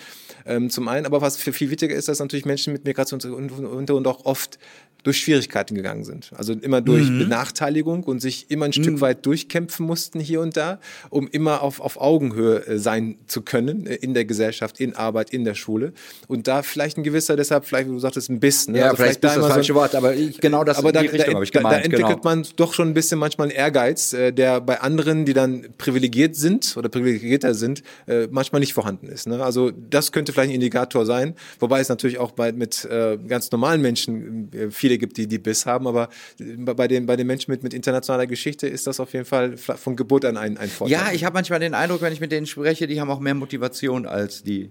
[0.46, 4.26] Ähm, zum einen, aber was für viel wichtiger ist, dass natürlich Menschen mit Migrationshintergrund auch
[4.26, 4.60] oft
[5.06, 6.32] durch Schwierigkeiten gegangen sind.
[6.36, 7.20] Also immer durch mhm.
[7.20, 9.02] Benachteiligung und sich immer ein Stück mhm.
[9.02, 10.80] weit durchkämpfen mussten hier und da,
[11.12, 15.30] um immer auf, auf Augenhöhe äh, sein zu können äh, in der Gesellschaft, in Arbeit,
[15.30, 15.94] in der Schule.
[16.28, 18.74] Und da vielleicht ein gewisser, deshalb vielleicht, du sagtest, ein bisschen.
[18.74, 18.80] Ne?
[18.80, 21.04] Ja, also vielleicht, vielleicht ist das falsche so, Wort, aber ich, genau das aber da,
[21.04, 22.20] da, da, gemeint, da, entwickelt genau.
[22.24, 26.36] man doch schon ein bisschen manchmal einen Ehrgeiz, äh, der bei anderen, die dann privilegiert
[26.36, 27.84] sind oder privilegierter sind,
[28.32, 29.28] manchmal nicht vorhanden ist.
[29.28, 29.44] Ne?
[29.44, 32.88] Also das könnte vielleicht ein Indikator sein, wobei es natürlich auch bei, mit
[33.28, 37.28] ganz normalen Menschen viele viele gibt, die die Biss haben, aber bei den, bei den
[37.28, 40.70] Menschen mit, mit internationaler Geschichte ist das auf jeden Fall von Geburt an ein, ein
[40.70, 40.94] Vorteil.
[40.94, 43.36] Ja, ich habe manchmal den Eindruck, wenn ich mit denen spreche, die haben auch mehr
[43.36, 44.70] Motivation als die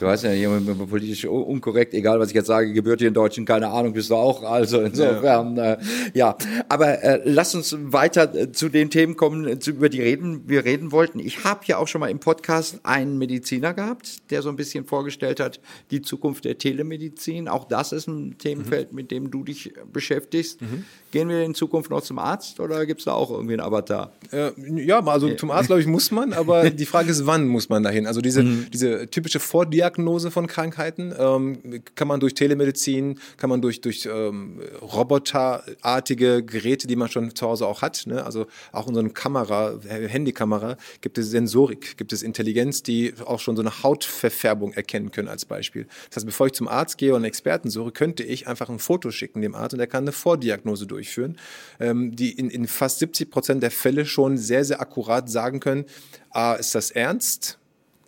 [0.00, 3.92] Du weißt ja, jemand politisch unkorrekt, egal was ich jetzt sage, gebürtigen Deutschen, keine Ahnung,
[3.92, 4.42] bist du auch.
[4.42, 5.72] Also insofern, ja.
[5.72, 5.78] Äh,
[6.14, 6.36] ja.
[6.68, 10.64] Aber äh, lass uns weiter äh, zu den Themen kommen, zu, über die reden, wir
[10.64, 11.20] reden wollten.
[11.20, 14.84] Ich habe ja auch schon mal im Podcast einen Mediziner gehabt, der so ein bisschen
[14.84, 15.60] vorgestellt hat,
[15.92, 17.48] die Zukunft der Telemedizin.
[17.48, 18.96] Auch das ist ein Themenfeld, mhm.
[18.96, 20.60] mit dem du dich beschäftigst.
[20.60, 20.84] Mhm.
[21.12, 24.12] Gehen wir in Zukunft noch zum Arzt oder gibt es da auch irgendwie einen Avatar?
[24.32, 24.50] Äh,
[24.84, 27.82] ja, also zum Arzt, glaube ich, muss man, aber die Frage ist, wann muss man
[27.82, 28.06] dahin?
[28.06, 28.66] Also diese, mhm.
[28.72, 31.14] diese typische technische Vordiagnose von Krankheiten.
[31.18, 37.34] Ähm, kann man durch Telemedizin, kann man durch, durch ähm, roboterartige Geräte, die man schon
[37.34, 38.24] zu Hause auch hat, ne?
[38.24, 43.62] also auch einer Kamera, Handykamera, gibt es Sensorik, gibt es Intelligenz, die auch schon so
[43.62, 45.86] eine Hautverfärbung erkennen können als Beispiel.
[46.08, 48.78] Das heißt, bevor ich zum Arzt gehe und einen Experten suche, könnte ich einfach ein
[48.78, 51.36] Foto schicken dem Arzt und er kann eine Vordiagnose durchführen,
[51.80, 55.84] ähm, die in, in fast 70 Prozent der Fälle schon sehr, sehr akkurat sagen können,
[56.30, 57.58] ah, ist das ernst?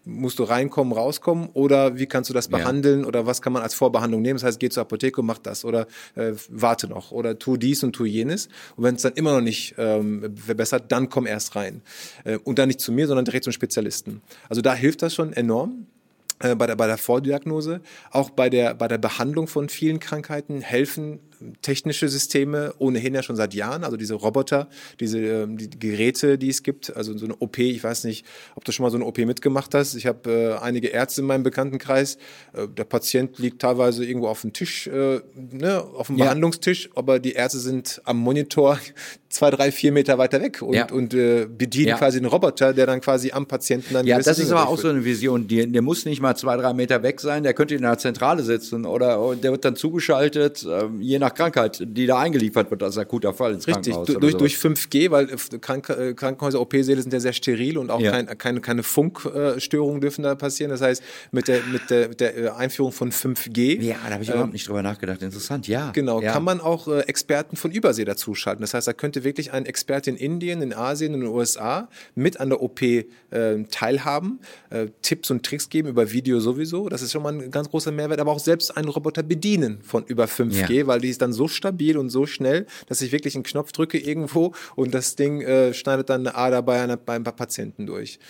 [0.08, 3.06] Musst du reinkommen, rauskommen oder wie kannst du das behandeln ja.
[3.06, 4.36] oder was kann man als Vorbehandlung nehmen?
[4.36, 7.84] Das heißt, geh zur Apotheke und mach das oder äh, warte noch oder tu dies
[7.84, 8.48] und tu jenes.
[8.76, 11.82] Und wenn es dann immer noch nicht ähm, verbessert, dann komm erst rein.
[12.24, 14.22] Äh, und dann nicht zu mir, sondern direkt zum Spezialisten.
[14.48, 15.86] Also da hilft das schon enorm
[16.40, 20.60] äh, bei der, bei der Vordiagnose, auch bei der, bei der Behandlung von vielen Krankheiten
[20.60, 21.20] helfen
[21.62, 24.68] technische Systeme ohnehin ja schon seit Jahren, also diese Roboter,
[25.00, 28.24] diese ähm, die Geräte, die es gibt, also so eine OP, ich weiß nicht,
[28.54, 29.94] ob du schon mal so eine OP mitgemacht hast.
[29.94, 32.16] Ich habe äh, einige Ärzte in meinem Bekanntenkreis.
[32.52, 36.26] Äh, der Patient liegt teilweise irgendwo auf dem Tisch, äh, ne, auf dem ja.
[36.26, 38.78] Behandlungstisch, aber die Ärzte sind am Monitor
[39.28, 40.90] zwei, drei, vier Meter weiter weg und, ja.
[40.90, 41.98] und äh, bedienen ja.
[41.98, 44.78] quasi einen Roboter, der dann quasi am Patienten dann Ja, das Dinge ist aber auch
[44.78, 45.46] so eine Vision.
[45.46, 48.42] Die, der muss nicht mal zwei, drei Meter weg sein, der könnte in der Zentrale
[48.42, 52.82] sitzen oder der wird dann zugeschaltet, äh, je nach nach Krankheit, die da eingeliefert wird
[52.82, 54.20] als akuter Fall ins Richtig, Krankenhaus.
[54.20, 58.00] durch, durch 5G, weil äh, Krank äh, Krankenhäuser, OP-Säle sind ja sehr steril und auch
[58.00, 58.10] ja.
[58.10, 60.70] kein, keine, keine Funkstörungen dürfen da passieren.
[60.70, 63.80] Das heißt, mit der, mit der, mit der äh, Einführung von 5G.
[63.80, 65.22] Ja, da habe ich ähm, überhaupt nicht drüber nachgedacht.
[65.22, 65.90] Interessant, ja.
[65.92, 66.32] Genau, ja.
[66.32, 68.62] kann man auch äh, Experten von Übersee dazuschalten.
[68.62, 72.40] Das heißt, da könnte wirklich ein Experte in Indien, in Asien, in den USA mit
[72.40, 73.04] an der OP äh,
[73.70, 76.88] teilhaben, äh, Tipps und Tricks geben über Video sowieso.
[76.88, 80.04] Das ist schon mal ein ganz großer Mehrwert, aber auch selbst einen Roboter bedienen von
[80.04, 80.86] über 5G, ja.
[80.86, 83.98] weil die ist dann so stabil und so schnell, dass ich wirklich einen Knopf drücke
[83.98, 87.86] irgendwo und das Ding äh, schneidet dann eine Ader bei, einer, bei ein paar Patienten
[87.86, 88.20] durch.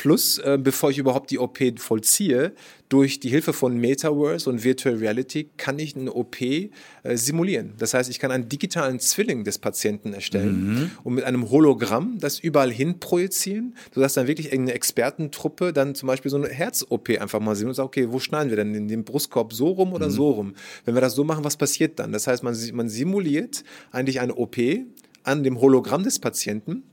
[0.00, 2.54] Plus, äh, bevor ich überhaupt die OP vollziehe,
[2.88, 6.70] durch die Hilfe von Metaverse und Virtual Reality kann ich eine OP äh,
[7.12, 7.74] simulieren.
[7.76, 10.90] Das heißt, ich kann einen digitalen Zwilling des Patienten erstellen mhm.
[11.04, 16.06] und mit einem Hologramm das überall hin projizieren, sodass dann wirklich eine Expertentruppe dann zum
[16.06, 18.74] Beispiel so eine Herz-OP einfach mal sehen und sagt, okay, wo schneiden wir denn?
[18.74, 20.12] In dem Brustkorb so rum oder mhm.
[20.12, 20.54] so rum?
[20.86, 22.10] Wenn wir das so machen, was passiert dann?
[22.12, 24.56] Das heißt, man, man simuliert eigentlich eine OP
[25.24, 26.84] an dem Hologramm des Patienten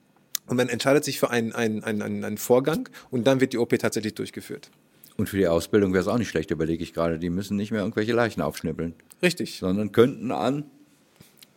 [0.48, 3.78] und man entscheidet sich für einen, einen, einen, einen Vorgang und dann wird die OP
[3.78, 4.72] tatsächlich durchgeführt.
[5.18, 7.20] Und für die Ausbildung wäre es auch nicht schlecht, überlege ich gerade.
[7.20, 8.94] Die müssen nicht mehr irgendwelche Leichen aufschnippeln.
[9.22, 9.58] Richtig.
[9.58, 10.66] Sondern könnten an.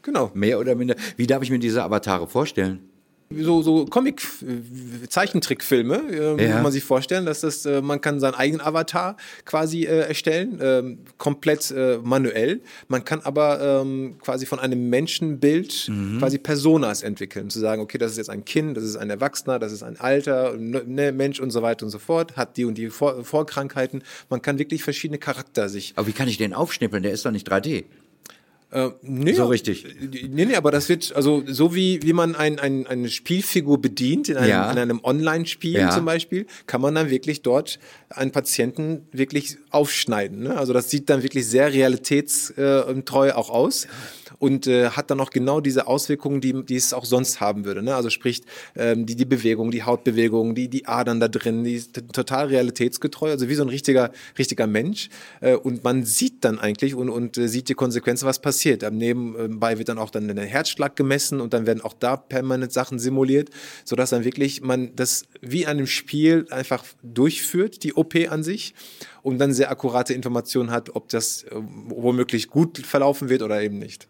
[0.03, 0.31] Genau.
[0.35, 0.97] Mehr oder minder.
[1.17, 2.90] Wie darf ich mir diese Avatare vorstellen?
[3.33, 6.55] So, so Comic-Zeichentrickfilme, äh, ja.
[6.55, 10.59] muss man sich vorstellen, dass das, äh, man kann seinen eigenen Avatar quasi äh, erstellen,
[10.61, 12.61] ähm, komplett äh, manuell.
[12.89, 16.19] Man kann aber ähm, quasi von einem Menschenbild mhm.
[16.19, 19.61] quasi Personas entwickeln, zu sagen, okay, das ist jetzt ein Kind, das ist ein Erwachsener,
[19.61, 22.79] das ist ein Alter, ne, Mensch und so weiter und so fort, hat die und
[22.79, 24.03] die Vor Vorkrankheiten.
[24.29, 25.93] Man kann wirklich verschiedene Charakter sich.
[25.95, 27.05] Aber wie kann ich den aufschnippeln?
[27.05, 27.85] Der ist doch nicht 3D.
[28.73, 29.85] Äh, nee, so richtig.
[30.29, 34.29] Nee, nee, aber das wird, also so wie, wie man ein, ein, eine Spielfigur bedient,
[34.29, 34.71] in einem, ja.
[34.71, 35.91] in einem Online-Spiel ja.
[35.91, 37.81] zum Beispiel, kann man dann wirklich dort
[38.11, 40.45] einen Patienten wirklich aufschneiden.
[40.45, 40.57] Ne?
[40.57, 43.89] Also das sieht dann wirklich sehr realitätstreu auch aus
[44.39, 47.83] und äh, hat dann auch genau diese Auswirkungen, die, die es auch sonst haben würde.
[47.83, 47.95] Ne?
[47.95, 48.43] Also sprich,
[48.77, 53.31] ähm, die, die Bewegung, die Hautbewegung, die, die Adern da drin, die ist total realitätsgetreu,
[53.31, 55.09] also wie so ein richtiger, richtiger Mensch.
[55.41, 58.85] Äh, und man sieht dann eigentlich und, und äh, sieht die Konsequenzen, was passiert.
[58.85, 62.73] Am Nebenbei wird dann auch dann der Herzschlag gemessen und dann werden auch da permanent
[62.73, 63.51] Sachen simuliert,
[63.85, 68.75] sodass dann wirklich man das wie an einem Spiel einfach durchführt, die OP an sich
[69.23, 73.79] und dann sehr akkurate Informationen hat, ob das äh, womöglich gut verlaufen wird oder eben
[73.79, 74.09] nicht.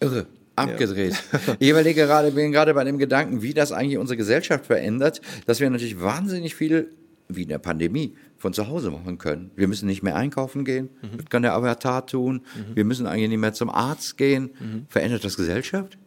[0.00, 0.26] Irre.
[0.56, 1.14] Abgedreht.
[1.32, 1.56] Ja.
[1.58, 5.60] ich überlege gerade, bin gerade bei dem Gedanken, wie das eigentlich unsere Gesellschaft verändert, dass
[5.60, 6.90] wir natürlich wahnsinnig viel,
[7.28, 9.50] wie in der Pandemie, von zu Hause machen können.
[9.56, 11.16] Wir müssen nicht mehr einkaufen gehen, mhm.
[11.16, 12.42] das kann der Avatar tun.
[12.56, 12.76] Mhm.
[12.76, 14.50] Wir müssen eigentlich nicht mehr zum Arzt gehen.
[14.58, 14.86] Mhm.
[14.88, 15.98] Verändert das Gesellschaft?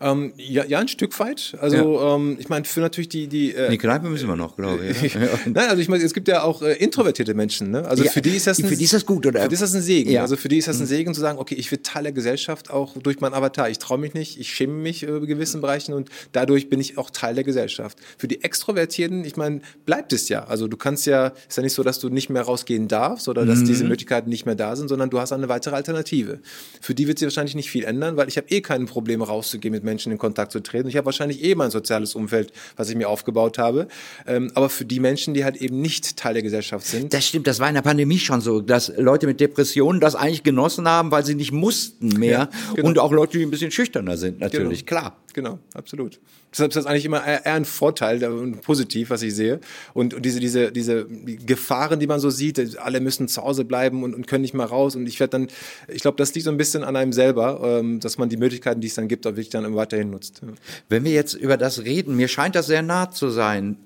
[0.00, 1.56] Ähm, ja, ja, ein Stück weit.
[1.60, 2.16] Also ja.
[2.16, 5.14] ähm, ich meine, für natürlich die die äh, die Kneipe müssen wir noch, glaube ich.
[5.46, 7.70] Nein, also ich meine, es gibt ja auch äh, introvertierte Menschen.
[7.70, 7.86] Ne?
[7.86, 9.42] Also ja, für die ist das ein, für die ist das gut oder?
[9.42, 10.10] Für die ist das ein Segen.
[10.10, 10.22] Ja.
[10.22, 10.88] Also für die ist das ein mhm.
[10.88, 13.70] Segen zu sagen, okay, ich will Teil der Gesellschaft auch durch meinen Avatar.
[13.70, 16.98] Ich traue mich nicht, ich schäme mich äh, in gewissen Bereichen und dadurch bin ich
[16.98, 17.98] auch Teil der Gesellschaft.
[18.18, 20.44] Für die Extrovertierten, ich meine, bleibt es ja.
[20.44, 23.46] Also du kannst ja, ist ja nicht so, dass du nicht mehr rausgehen darfst oder
[23.46, 23.66] dass mhm.
[23.66, 26.40] diese Möglichkeiten nicht mehr da sind, sondern du hast eine weitere Alternative.
[26.80, 29.72] Für die wird sich wahrscheinlich nicht viel ändern, weil ich habe eh kein Problem rauszugehen,
[29.72, 30.88] mit Menschen in Kontakt zu treten.
[30.88, 33.88] Ich habe wahrscheinlich eh mein soziales Umfeld, was ich mir aufgebaut habe.
[34.26, 37.12] Ähm, aber für die Menschen, die halt eben nicht Teil der Gesellschaft sind.
[37.12, 40.42] Das stimmt, das war in der Pandemie schon so, dass Leute mit Depressionen das eigentlich
[40.42, 42.30] genossen haben, weil sie nicht mussten mehr.
[42.30, 42.88] Ja, genau.
[42.88, 45.00] Und auch Leute, die ein bisschen schüchterner sind, natürlich, genau.
[45.00, 45.23] klar.
[45.34, 46.18] Genau, absolut.
[46.50, 49.60] Deshalb ist das eigentlich immer eher ein Vorteil und positiv, was ich sehe.
[49.92, 54.02] Und, und diese, diese, diese Gefahren, die man so sieht, alle müssen zu Hause bleiben
[54.02, 54.96] und, und können nicht mal raus.
[54.96, 55.48] Und ich werde dann,
[55.88, 58.80] ich glaube, das liegt so ein bisschen an einem selber, ähm, dass man die Möglichkeiten,
[58.80, 60.40] die es dann gibt, auch wirklich dann weiterhin nutzt.
[60.88, 63.76] Wenn wir jetzt über das reden, mir scheint das sehr nah zu sein.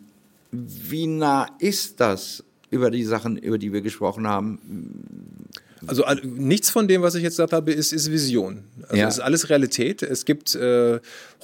[0.52, 4.58] Wie nah ist das über die Sachen, über die wir gesprochen haben?
[5.86, 8.64] Also nichts von dem, was ich jetzt gesagt habe, ist, ist Vision.
[8.82, 9.08] Also ja.
[9.08, 10.02] es ist alles Realität.
[10.02, 10.98] Es gibt äh,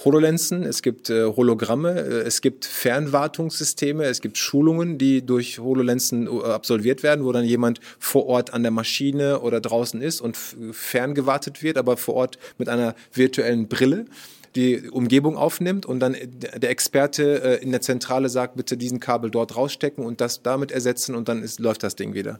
[0.04, 6.26] HoloLensen, es gibt äh, Hologramme, äh, es gibt Fernwartungssysteme, es gibt Schulungen, die durch HoloLensen
[6.26, 10.36] äh, absolviert werden, wo dann jemand vor Ort an der Maschine oder draußen ist und
[10.36, 14.06] ferngewartet wird, aber vor Ort mit einer virtuellen Brille
[14.54, 19.30] die Umgebung aufnimmt und dann der Experte äh, in der Zentrale sagt, bitte diesen Kabel
[19.30, 22.38] dort rausstecken und das damit ersetzen und dann ist, läuft das Ding wieder.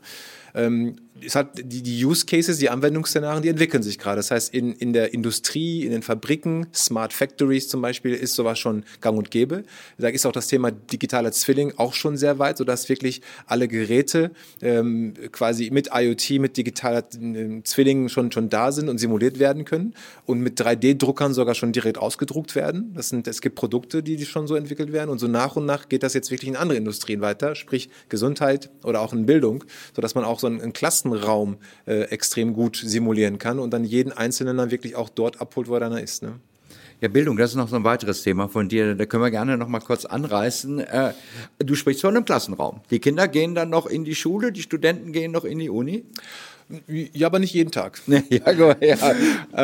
[0.55, 4.17] Ähm, es hat die, die Use Cases, die Anwendungsszenarien, die entwickeln sich gerade.
[4.17, 8.59] Das heißt, in, in der Industrie, in den Fabriken, Smart Factories zum Beispiel, ist sowas
[8.59, 9.65] schon gang und gäbe.
[9.99, 14.33] Da ist auch das Thema digitaler Zwilling auch schon sehr weit, sodass wirklich alle Geräte
[14.61, 19.65] ähm, quasi mit IoT, mit digitaler äh, Zwillingen schon, schon da sind und simuliert werden
[19.65, 19.95] können
[20.27, 22.93] und mit 3D-Druckern sogar schon direkt ausgedruckt werden.
[22.95, 25.65] Das sind, es gibt Produkte, die, die schon so entwickelt werden und so nach und
[25.65, 29.65] nach geht das jetzt wirklich in andere Industrien weiter, sprich Gesundheit oder auch in Bildung,
[29.95, 30.73] sodass man auch so einen, einen
[31.05, 35.69] Klassenraum äh, extrem gut simulieren kann und dann jeden Einzelnen dann wirklich auch dort abholt,
[35.69, 36.23] wo er dann ist.
[36.23, 36.41] Ne?
[37.01, 38.95] Ja, Bildung, das ist noch so ein weiteres Thema von dir.
[38.95, 40.81] Da können wir gerne noch mal kurz anreißen.
[40.81, 41.13] Äh,
[41.59, 42.81] du sprichst von einem Klassenraum.
[42.91, 46.05] Die Kinder gehen dann noch in die Schule, die Studenten gehen noch in die Uni.
[46.89, 48.01] Ja, aber nicht jeden Tag.
[48.07, 48.75] ja, ja.
[48.81, 48.97] Äh,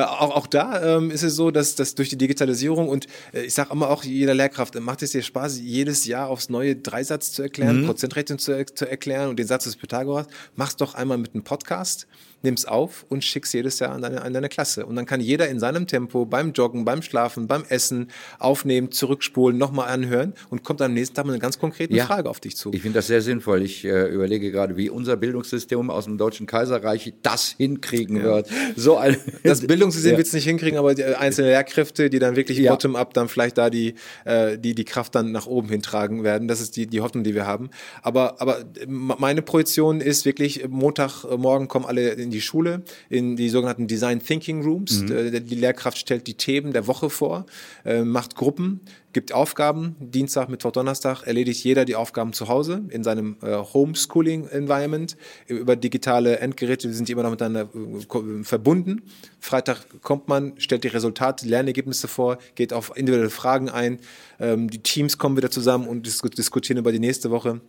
[0.02, 3.54] auch, auch da ähm, ist es so, dass, dass durch die Digitalisierung und äh, ich
[3.54, 7.42] sage immer auch jeder Lehrkraft, macht es dir Spaß, jedes Jahr aufs neue Dreisatz zu
[7.42, 7.86] erklären, mhm.
[7.86, 10.26] Prozentrechnung zu, zu erklären und den Satz des Pythagoras.
[10.56, 12.06] Mach's doch einmal mit einem Podcast
[12.42, 14.86] nimm's auf und schick's jedes Jahr an deine, an deine Klasse.
[14.86, 19.58] Und dann kann jeder in seinem Tempo beim Joggen, beim Schlafen, beim Essen aufnehmen, zurückspulen,
[19.58, 22.56] nochmal anhören und kommt am nächsten Tag mit einer ganz konkreten ja, Frage auf dich
[22.56, 22.72] zu.
[22.72, 23.62] Ich finde das sehr sinnvoll.
[23.62, 28.24] Ich äh, überlege gerade, wie unser Bildungssystem aus dem Deutschen Kaiserreich das hinkriegen ja.
[28.24, 28.48] wird.
[28.76, 30.18] So ein das Bildungssystem ja.
[30.18, 32.72] wird es nicht hinkriegen, aber die einzelne Lehrkräfte, die dann wirklich ja.
[32.72, 36.48] bottom-up dann vielleicht da die, äh, die, die Kraft dann nach oben hintragen werden.
[36.48, 37.70] Das ist die, die Hoffnung, die wir haben.
[38.02, 43.48] Aber, aber meine Projektion ist wirklich, Montagmorgen kommen alle in in die Schule, in die
[43.48, 45.02] sogenannten Design Thinking Rooms.
[45.02, 45.46] Mhm.
[45.46, 47.46] Die Lehrkraft stellt die Themen der Woche vor,
[47.84, 48.80] äh, macht Gruppen,
[49.12, 49.96] gibt Aufgaben.
[49.98, 55.16] Dienstag, Mittwoch, Donnerstag erledigt jeder die Aufgaben zu Hause in seinem äh, Homeschooling-Environment.
[55.48, 59.02] Über digitale Endgeräte sind die immer noch miteinander äh, verbunden.
[59.40, 63.98] Freitag kommt man, stellt die Resultate, die Lernergebnisse vor, geht auf individuelle Fragen ein.
[64.38, 67.60] Ähm, die Teams kommen wieder zusammen und diskutieren über die nächste Woche.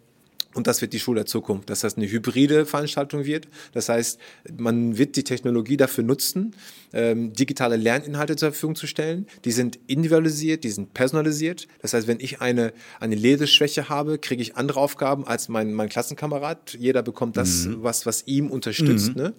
[0.54, 3.48] Und das wird die Schule der Zukunft, dass das eine hybride Veranstaltung wird.
[3.74, 4.20] Das heißt,
[4.58, 6.56] man wird die Technologie dafür nutzen,
[6.94, 9.28] ähm, digitale Lerninhalte zur Verfügung zu stellen.
[9.46, 11.68] Die sind individualisiert, die sind personalisiert.
[11.82, 15.90] Das heißt, wenn ich eine, eine Leseschwäche habe, kriege ich andere Aufgaben als mein, mein
[15.90, 16.76] Klassenkamerad.
[16.80, 17.84] Jeder bekommt das, mhm.
[17.84, 19.16] was, was ihm unterstützt.
[19.16, 19.22] Mhm.
[19.22, 19.34] Ne?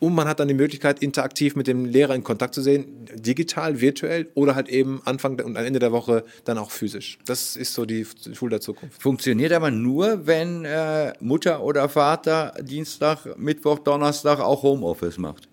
[0.00, 3.80] Und man hat dann die Möglichkeit, interaktiv mit dem Lehrer in Kontakt zu sehen, digital,
[3.80, 7.18] virtuell oder halt eben Anfang und am Ende der Woche dann auch physisch.
[7.26, 9.02] Das ist so die Schule der Zukunft.
[9.02, 15.48] Funktioniert aber nur, wenn äh, Mutter oder Vater Dienstag, Mittwoch, Donnerstag auch Homeoffice macht.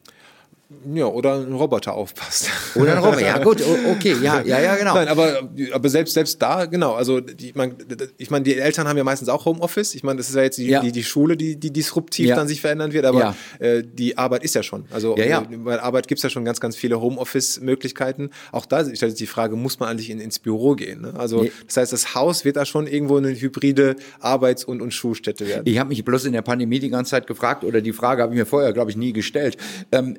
[0.94, 2.50] Ja, oder ein Roboter aufpasst.
[2.74, 4.96] Oder ein Roboter, ja gut, okay, ja, ja, ja, genau.
[4.96, 7.76] Nein, aber, aber selbst, selbst da, genau, also die, ich meine,
[8.18, 9.94] ich mein, die Eltern haben ja meistens auch Homeoffice.
[9.94, 10.82] Ich meine, das ist ja jetzt die, ja.
[10.82, 12.36] die, die Schule, die, die disruptiv ja.
[12.36, 14.86] dann sich verändern wird, aber äh, die Arbeit ist ja schon.
[14.92, 15.16] Also.
[15.16, 18.32] Äh, bei Arbeit gibt's ja schon ganz, ganz viele Homeoffice-Möglichkeiten.
[18.52, 21.02] Auch da stellt sich die Frage, muss man eigentlich in, ins Büro gehen?
[21.02, 21.14] Ne?
[21.16, 25.48] Also das heißt, das Haus wird da schon irgendwo eine hybride Arbeits- und, und Schulstätte
[25.48, 25.64] werden.
[25.66, 28.34] Ich habe mich bloß in der Pandemie die ganze Zeit gefragt, oder die Frage habe
[28.34, 29.58] ich mir vorher, glaube ich, nie gestellt.
[29.92, 30.18] Ähm,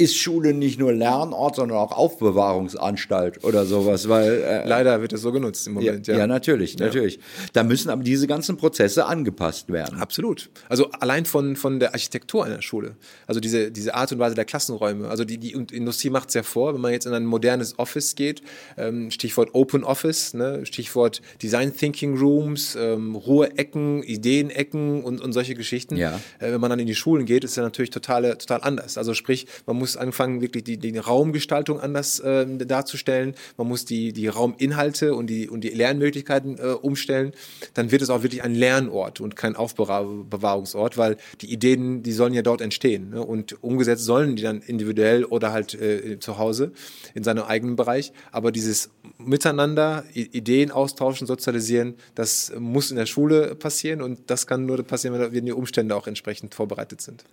[0.00, 5.20] ist Schule nicht nur Lernort, sondern auch Aufbewahrungsanstalt oder sowas, weil äh, leider wird es
[5.20, 6.06] so genutzt im Moment.
[6.06, 6.20] Ja, ja.
[6.20, 6.86] ja natürlich, ja.
[6.86, 7.20] natürlich.
[7.52, 9.98] Da müssen aber diese ganzen Prozesse angepasst werden.
[9.98, 10.48] Absolut.
[10.70, 14.46] Also allein von von der Architektur einer Schule, also diese diese Art und Weise der
[14.46, 15.08] Klassenräume.
[15.08, 18.14] Also die die Industrie macht es ja vor, wenn man jetzt in ein modernes Office
[18.14, 18.40] geht,
[18.78, 25.54] ähm, Stichwort Open Office, ne, Stichwort Design Thinking Rooms, ähm, Ruhe-Ecken, Ideenecken und und solche
[25.54, 25.96] Geschichten.
[25.96, 26.18] Ja.
[26.38, 28.96] Äh, wenn man dann in die Schulen geht, ist ja natürlich total total anders.
[28.96, 33.34] Also sprich, man muss muss anfangen, wirklich die, die Raumgestaltung anders äh, darzustellen.
[33.56, 37.32] Man muss die, die Rauminhalte und die, und die Lernmöglichkeiten äh, umstellen.
[37.74, 42.34] Dann wird es auch wirklich ein Lernort und kein Aufbewahrungsort, weil die Ideen, die sollen
[42.34, 43.10] ja dort entstehen.
[43.10, 43.24] Ne?
[43.24, 46.72] Und umgesetzt sollen die dann individuell oder halt äh, zu Hause
[47.14, 48.12] in seinem eigenen Bereich.
[48.30, 54.66] Aber dieses Miteinander, Ideen austauschen, sozialisieren, das muss in der Schule passieren und das kann
[54.66, 57.24] nur passieren, wenn die Umstände auch entsprechend vorbereitet sind.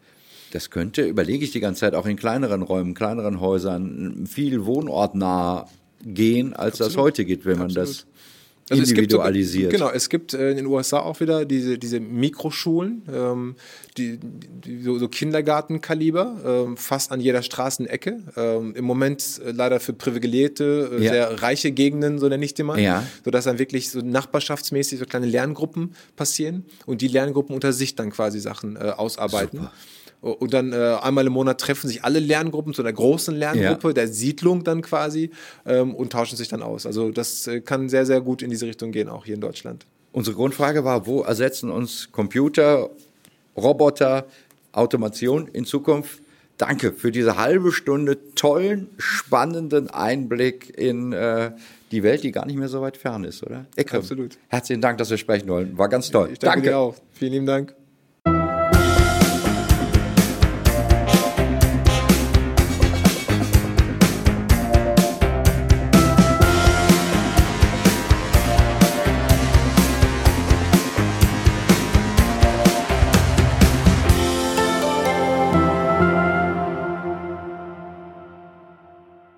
[0.51, 5.67] Das könnte, überlege ich die ganze Zeit, auch in kleineren Räumen, kleineren Häusern, viel wohnortnah
[6.03, 6.91] gehen, als Absolut.
[6.91, 7.89] das heute geht, wenn man Absolut.
[7.89, 8.05] das
[8.69, 9.65] also individualisiert.
[9.65, 13.55] Es gibt, genau, es gibt äh, in den USA auch wieder diese, diese Mikroschulen, ähm,
[13.97, 18.19] die, die, so, so Kindergartenkaliber, ähm, fast an jeder Straßenecke.
[18.35, 21.11] Ähm, Im Moment äh, leider für privilegierte, äh, ja.
[21.11, 22.79] sehr reiche Gegenden, so nenne ich die mal.
[22.79, 23.03] Ja.
[23.23, 28.11] Sodass dann wirklich so nachbarschaftsmäßig so kleine Lerngruppen passieren und die Lerngruppen unter sich dann
[28.11, 29.59] quasi Sachen äh, ausarbeiten.
[29.59, 29.71] Super.
[30.21, 33.93] Und dann äh, einmal im Monat treffen sich alle Lerngruppen zu einer großen Lerngruppe, ja.
[33.93, 35.29] der Siedlung dann quasi,
[35.65, 36.85] ähm, und tauschen sich dann aus.
[36.85, 39.85] Also das äh, kann sehr, sehr gut in diese Richtung gehen, auch hier in Deutschland.
[40.11, 42.89] Unsere Grundfrage war, wo ersetzen uns Computer,
[43.55, 44.25] Roboter,
[44.71, 46.21] Automation in Zukunft?
[46.57, 51.51] Danke für diese halbe Stunde tollen, spannenden Einblick in äh,
[51.91, 53.67] die Welt, die gar nicht mehr so weit fern ist, oder?
[53.75, 54.37] Ekrem, Absolut.
[54.47, 55.77] Herzlichen Dank, dass wir sprechen wollen.
[55.77, 56.29] War ganz toll.
[56.33, 56.69] Ich danke, danke.
[56.69, 56.95] dir auch.
[57.13, 57.75] Vielen lieben Dank.